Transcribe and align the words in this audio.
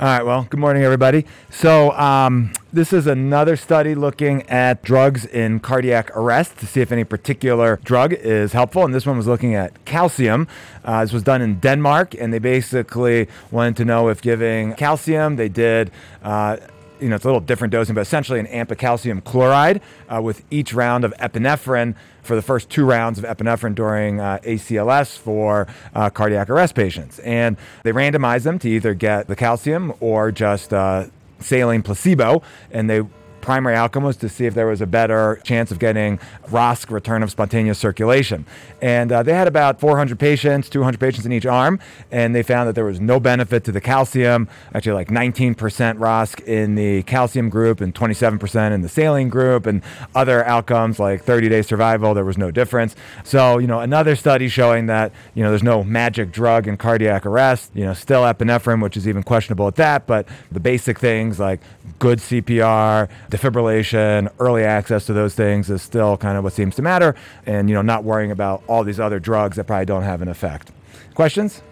All 0.00 0.06
right, 0.06 0.24
well, 0.24 0.46
good 0.48 0.58
morning, 0.58 0.84
everybody. 0.84 1.26
So, 1.50 1.92
um, 1.92 2.54
this 2.72 2.94
is 2.94 3.06
another 3.06 3.56
study 3.56 3.94
looking 3.94 4.42
at 4.48 4.82
drugs 4.82 5.26
in 5.26 5.60
cardiac 5.60 6.16
arrest 6.16 6.56
to 6.60 6.66
see 6.66 6.80
if 6.80 6.90
any 6.92 7.04
particular 7.04 7.78
drug 7.84 8.14
is 8.14 8.54
helpful. 8.54 8.86
And 8.86 8.94
this 8.94 9.04
one 9.04 9.18
was 9.18 9.26
looking 9.26 9.54
at 9.54 9.84
calcium. 9.84 10.48
Uh, 10.82 11.02
this 11.02 11.12
was 11.12 11.22
done 11.22 11.42
in 11.42 11.60
Denmark, 11.60 12.14
and 12.14 12.32
they 12.32 12.38
basically 12.38 13.28
wanted 13.50 13.76
to 13.76 13.84
know 13.84 14.08
if 14.08 14.22
giving 14.22 14.72
calcium, 14.76 15.36
they 15.36 15.50
did. 15.50 15.90
Uh, 16.24 16.56
you 17.02 17.08
know, 17.08 17.16
it's 17.16 17.24
a 17.24 17.28
little 17.28 17.40
different 17.40 17.72
dosing, 17.72 17.94
but 17.94 18.02
essentially 18.02 18.38
an 18.38 18.46
amp 18.46 18.70
of 18.70 18.78
calcium 18.78 19.20
chloride 19.20 19.80
uh, 20.08 20.22
with 20.22 20.44
each 20.50 20.72
round 20.72 21.04
of 21.04 21.12
epinephrine 21.18 21.94
for 22.22 22.36
the 22.36 22.42
first 22.42 22.70
two 22.70 22.84
rounds 22.84 23.18
of 23.18 23.24
epinephrine 23.24 23.74
during 23.74 24.20
uh, 24.20 24.38
ACLS 24.44 25.18
for 25.18 25.66
uh, 25.94 26.08
cardiac 26.10 26.48
arrest 26.48 26.74
patients. 26.74 27.18
And 27.20 27.56
they 27.82 27.92
randomized 27.92 28.44
them 28.44 28.58
to 28.60 28.68
either 28.68 28.94
get 28.94 29.26
the 29.26 29.36
calcium 29.36 29.92
or 30.00 30.30
just 30.30 30.72
uh, 30.72 31.06
saline 31.40 31.82
placebo, 31.82 32.42
and 32.70 32.88
they 32.88 33.02
primary 33.42 33.76
outcome 33.76 34.04
was 34.04 34.16
to 34.18 34.28
see 34.28 34.46
if 34.46 34.54
there 34.54 34.66
was 34.66 34.80
a 34.80 34.86
better 34.86 35.40
chance 35.44 35.70
of 35.70 35.78
getting 35.78 36.18
ROSC, 36.48 36.90
return 36.90 37.22
of 37.22 37.30
spontaneous 37.30 37.78
circulation. 37.78 38.46
And 38.80 39.12
uh, 39.12 39.22
they 39.22 39.34
had 39.34 39.48
about 39.48 39.80
400 39.80 40.18
patients, 40.18 40.68
200 40.68 40.98
patients 40.98 41.26
in 41.26 41.32
each 41.32 41.44
arm, 41.44 41.78
and 42.10 42.34
they 42.34 42.42
found 42.42 42.68
that 42.68 42.74
there 42.74 42.84
was 42.84 43.00
no 43.00 43.20
benefit 43.20 43.64
to 43.64 43.72
the 43.72 43.80
calcium, 43.80 44.48
actually 44.74 44.92
like 44.92 45.08
19% 45.08 45.56
ROSC 45.56 46.40
in 46.44 46.74
the 46.76 47.02
calcium 47.02 47.50
group 47.50 47.80
and 47.80 47.94
27% 47.94 48.72
in 48.72 48.80
the 48.80 48.88
saline 48.88 49.28
group, 49.28 49.66
and 49.66 49.82
other 50.14 50.44
outcomes 50.44 50.98
like 50.98 51.22
30 51.22 51.48
day 51.48 51.62
survival, 51.62 52.14
there 52.14 52.24
was 52.24 52.38
no 52.38 52.50
difference. 52.50 52.94
So, 53.24 53.58
you 53.58 53.66
know, 53.66 53.80
another 53.80 54.16
study 54.16 54.48
showing 54.48 54.86
that, 54.86 55.12
you 55.34 55.42
know, 55.42 55.50
there's 55.50 55.62
no 55.62 55.82
magic 55.84 56.32
drug 56.32 56.68
in 56.68 56.76
cardiac 56.76 57.26
arrest, 57.26 57.72
you 57.74 57.84
know, 57.84 57.94
still 57.94 58.22
epinephrine, 58.22 58.82
which 58.82 58.96
is 58.96 59.08
even 59.08 59.22
questionable 59.22 59.66
at 59.66 59.76
that, 59.76 60.06
but 60.06 60.26
the 60.50 60.60
basic 60.60 60.98
things 60.98 61.40
like 61.40 61.60
good 61.98 62.18
CPR, 62.18 63.08
defibrillation, 63.32 64.30
early 64.38 64.62
access 64.62 65.06
to 65.06 65.12
those 65.12 65.34
things 65.34 65.70
is 65.70 65.80
still 65.80 66.16
kind 66.18 66.36
of 66.36 66.44
what 66.44 66.52
seems 66.52 66.76
to 66.76 66.82
matter, 66.82 67.16
and 67.46 67.68
you 67.68 67.74
know, 67.74 67.82
not 67.82 68.04
worrying 68.04 68.30
about 68.30 68.62
all 68.68 68.84
these 68.84 69.00
other 69.00 69.18
drugs 69.18 69.56
that 69.56 69.64
probably 69.64 69.86
don't 69.86 70.02
have 70.02 70.20
an 70.20 70.28
effect. 70.28 70.70
Questions? 71.14 71.62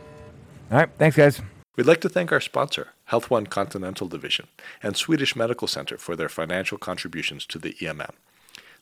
All 0.72 0.78
right, 0.78 0.88
thanks, 0.98 1.16
guys. 1.16 1.40
We'd 1.76 1.86
like 1.86 2.00
to 2.00 2.08
thank 2.08 2.32
our 2.32 2.40
sponsor, 2.40 2.88
Health 3.04 3.30
One 3.30 3.46
Continental 3.46 4.08
Division, 4.08 4.48
and 4.82 4.96
Swedish 4.96 5.36
Medical 5.36 5.68
Center 5.68 5.98
for 5.98 6.16
their 6.16 6.28
financial 6.28 6.78
contributions 6.78 7.46
to 7.46 7.58
the 7.58 7.74
EMM. 7.74 8.12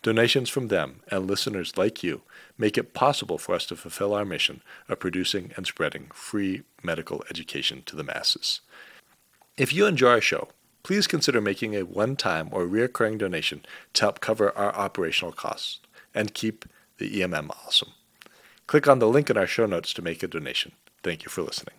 Donations 0.03 0.49
from 0.49 0.69
them 0.69 1.01
and 1.11 1.27
listeners 1.27 1.77
like 1.77 2.05
you 2.05 2.23
make 2.57 2.79
it 2.79 2.95
possible 2.95 3.39
for 3.39 3.55
us 3.55 3.67
to 3.67 3.77
fulfill 3.77 4.15
our 4.15 4.25
mission 4.25 4.63
of 4.89 5.01
producing 5.01 5.53
and 5.57 5.67
spreading 5.67 6.09
free 6.15 6.63
medical 6.83 7.25
education 7.29 7.83
to 7.87 7.97
the 7.97 8.05
masses. 8.05 8.61
If 9.57 9.73
you 9.73 9.87
enjoy 9.87 10.11
our 10.11 10.21
show, 10.21 10.49
please 10.89 11.07
consider 11.07 11.39
making 11.39 11.77
a 11.77 11.83
one 11.83 12.17
time 12.17 12.49
or 12.51 12.67
recurring 12.67 13.19
donation 13.19 13.63
to 13.93 14.01
help 14.01 14.21
cover 14.21 14.57
our 14.57 14.75
operational 14.75 15.31
costs 15.31 15.81
and 16.15 16.33
keep 16.33 16.65
the 16.97 17.21
EMM 17.21 17.51
awesome. 17.67 17.91
Click 18.67 18.89
on 18.89 18.99
the 18.99 19.07
link 19.07 19.29
in 19.29 19.37
our 19.37 19.47
show 19.47 19.67
notes 19.67 19.93
to 19.93 20.01
make 20.01 20.23
a 20.23 20.27
donation. 20.27 20.73
Thank 21.03 21.25
you 21.25 21.29
for 21.29 21.43
listening. 21.43 21.75